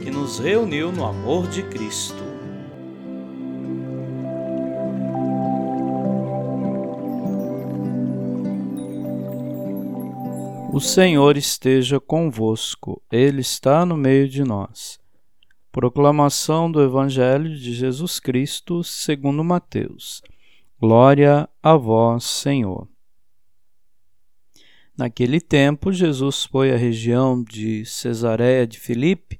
que 0.00 0.10
nos 0.10 0.38
reuniu 0.38 0.90
no 0.90 1.04
amor 1.04 1.46
de 1.46 1.62
Cristo. 1.62 2.24
O 10.72 10.80
Senhor 10.80 11.36
esteja 11.36 12.00
convosco, 12.00 13.02
Ele 13.12 13.42
está 13.42 13.84
no 13.84 13.96
meio 13.96 14.28
de 14.28 14.42
nós. 14.42 14.98
Proclamação 15.70 16.70
do 16.70 16.82
Evangelho 16.82 17.54
de 17.54 17.74
Jesus 17.74 18.18
Cristo 18.18 18.82
segundo 18.82 19.44
Mateus. 19.44 20.22
Glória 20.80 21.48
a 21.62 21.76
vós, 21.76 22.24
Senhor. 22.24 22.88
Naquele 24.96 25.40
tempo, 25.40 25.92
Jesus 25.92 26.44
foi 26.44 26.72
à 26.72 26.76
região 26.76 27.42
de 27.42 27.84
Cesareia 27.84 28.66
de 28.66 28.78
Filipe 28.78 29.39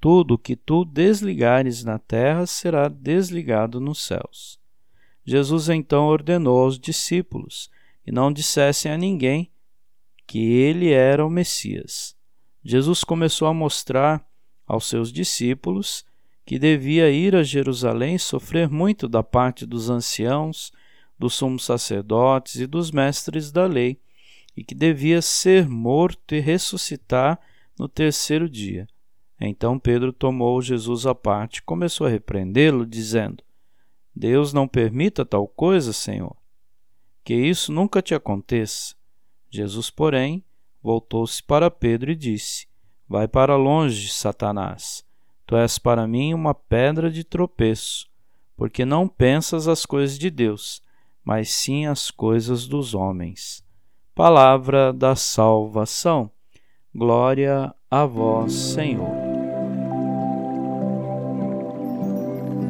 tudo 0.00 0.38
que 0.38 0.54
tu 0.54 0.84
desligares 0.84 1.84
na 1.84 1.98
terra 1.98 2.46
será 2.46 2.88
desligado 2.88 3.80
nos 3.80 4.04
céus. 4.04 4.58
Jesus 5.24 5.68
então 5.68 6.06
ordenou 6.06 6.60
aos 6.60 6.78
discípulos 6.78 7.70
que 8.04 8.12
não 8.12 8.32
dissessem 8.32 8.90
a 8.90 8.96
ninguém 8.96 9.50
que 10.26 10.38
ele 10.38 10.90
era 10.90 11.26
o 11.26 11.30
Messias. 11.30 12.16
Jesus 12.64 13.02
começou 13.02 13.48
a 13.48 13.54
mostrar 13.54 14.24
aos 14.66 14.86
seus 14.86 15.12
discípulos 15.12 16.04
que 16.44 16.58
devia 16.58 17.10
ir 17.10 17.34
a 17.34 17.42
Jerusalém 17.42 18.16
sofrer 18.18 18.68
muito 18.68 19.08
da 19.08 19.22
parte 19.22 19.66
dos 19.66 19.90
anciãos, 19.90 20.72
dos 21.18 21.34
sumos 21.34 21.64
sacerdotes 21.64 22.56
e 22.56 22.66
dos 22.66 22.90
mestres 22.90 23.50
da 23.50 23.66
lei, 23.66 24.00
e 24.56 24.64
que 24.64 24.74
devia 24.74 25.20
ser 25.20 25.68
morto 25.68 26.34
e 26.34 26.40
ressuscitar 26.40 27.38
no 27.78 27.88
terceiro 27.88 28.48
dia. 28.48 28.86
Então 29.40 29.78
Pedro 29.78 30.12
tomou 30.12 30.60
Jesus 30.60 31.06
à 31.06 31.14
parte 31.14 31.58
e 31.58 31.62
começou 31.62 32.06
a 32.06 32.10
repreendê-lo, 32.10 32.84
dizendo: 32.84 33.42
Deus 34.14 34.52
não 34.52 34.66
permita 34.66 35.24
tal 35.24 35.46
coisa, 35.46 35.92
Senhor. 35.92 36.36
Que 37.22 37.34
isso 37.34 37.70
nunca 37.72 38.02
te 38.02 38.14
aconteça. 38.14 38.96
Jesus, 39.50 39.90
porém, 39.90 40.44
voltou-se 40.82 41.42
para 41.42 41.70
Pedro 41.70 42.10
e 42.10 42.16
disse: 42.16 42.66
Vai 43.08 43.28
para 43.28 43.56
longe, 43.56 44.08
Satanás. 44.08 45.04
Tu 45.46 45.56
és 45.56 45.78
para 45.78 46.06
mim 46.06 46.34
uma 46.34 46.52
pedra 46.52 47.10
de 47.10 47.24
tropeço, 47.24 48.06
porque 48.56 48.84
não 48.84 49.08
pensas 49.08 49.66
as 49.66 49.86
coisas 49.86 50.18
de 50.18 50.30
Deus, 50.30 50.82
mas 51.24 51.50
sim 51.50 51.86
as 51.86 52.10
coisas 52.10 52.66
dos 52.66 52.94
homens. 52.94 53.64
Palavra 54.14 54.92
da 54.92 55.14
salvação. 55.14 56.30
Glória 56.94 57.74
a 57.90 58.04
vós, 58.04 58.52
Senhor. 58.52 59.17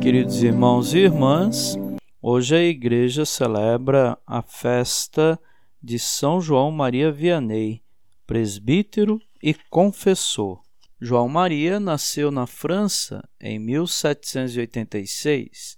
Queridos 0.09 0.41
irmãos 0.43 0.95
e 0.95 1.01
irmãs, 1.01 1.77
hoje 2.23 2.57
a 2.57 2.63
igreja 2.63 3.27
celebra 3.27 4.17
a 4.27 4.41
festa 4.41 5.39
de 5.83 5.99
São 5.99 6.41
João 6.41 6.71
Maria 6.71 7.13
Vianney, 7.13 7.83
presbítero 8.27 9.21
e 9.43 9.53
confessor. 9.69 10.63
João 10.99 11.29
Maria 11.29 11.79
nasceu 11.79 12.31
na 12.31 12.47
França 12.47 13.23
em 13.39 13.59
1786 13.59 15.77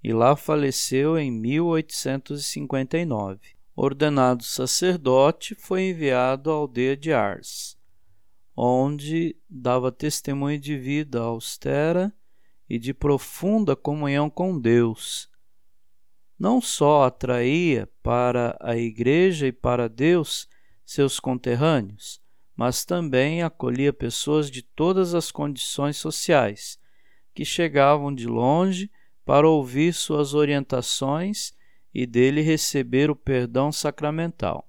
e 0.00 0.12
lá 0.12 0.36
faleceu 0.36 1.18
em 1.18 1.32
1859. 1.32 3.40
Ordenado 3.74 4.44
sacerdote, 4.44 5.56
foi 5.56 5.88
enviado 5.88 6.52
à 6.52 6.54
aldeia 6.54 6.96
de 6.96 7.12
Ars, 7.12 7.76
onde 8.56 9.34
dava 9.50 9.90
testemunho 9.90 10.60
de 10.60 10.78
vida 10.78 11.18
austera 11.18 12.14
e 12.72 12.78
de 12.78 12.94
profunda 12.94 13.76
comunhão 13.76 14.30
com 14.30 14.58
Deus. 14.58 15.28
Não 16.38 16.58
só 16.58 17.04
atraía 17.04 17.86
para 18.02 18.56
a 18.62 18.74
Igreja 18.74 19.46
e 19.46 19.52
para 19.52 19.90
Deus 19.90 20.48
seus 20.82 21.20
conterrâneos, 21.20 22.18
mas 22.56 22.82
também 22.82 23.42
acolhia 23.42 23.92
pessoas 23.92 24.50
de 24.50 24.62
todas 24.62 25.14
as 25.14 25.30
condições 25.30 25.98
sociais, 25.98 26.80
que 27.34 27.44
chegavam 27.44 28.10
de 28.10 28.26
longe 28.26 28.90
para 29.22 29.46
ouvir 29.46 29.92
suas 29.92 30.32
orientações 30.32 31.52
e 31.92 32.06
dele 32.06 32.40
receber 32.40 33.10
o 33.10 33.14
perdão 33.14 33.70
sacramental. 33.70 34.66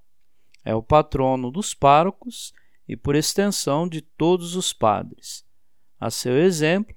É 0.62 0.74
o 0.74 0.82
patrono 0.82 1.50
dos 1.50 1.72
párocos 1.72 2.52
e, 2.86 2.98
por 2.98 3.16
extensão, 3.16 3.88
de 3.88 4.02
todos 4.02 4.56
os 4.56 4.74
padres. 4.74 5.42
A 5.98 6.10
seu 6.10 6.36
exemplo, 6.36 6.94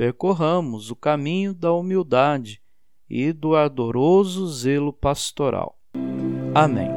percorramos 0.00 0.90
o 0.90 0.96
caminho 0.96 1.52
da 1.52 1.74
humildade 1.74 2.62
e 3.06 3.34
do 3.34 3.54
ardoroso 3.54 4.48
zelo 4.48 4.94
pastoral. 4.94 5.76
Amém. 6.54 6.88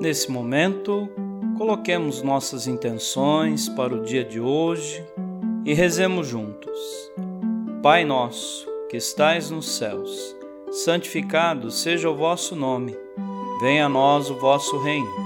Nesse 0.00 0.30
momento, 0.30 1.08
coloquemos 1.58 2.22
nossas 2.22 2.68
intenções 2.68 3.68
para 3.70 3.92
o 3.92 4.04
dia 4.04 4.24
de 4.24 4.38
hoje 4.38 5.04
e 5.64 5.74
rezemos 5.74 6.28
juntos. 6.28 6.78
Pai 7.82 8.04
nosso, 8.04 8.64
que 8.88 8.96
estais 8.96 9.50
nos 9.50 9.70
céus, 9.70 10.36
santificado 10.70 11.68
seja 11.68 12.08
o 12.08 12.14
vosso 12.14 12.54
nome. 12.54 12.96
Venha 13.60 13.86
a 13.86 13.88
nós 13.88 14.30
o 14.30 14.36
vosso 14.36 14.78
reino 14.78 15.25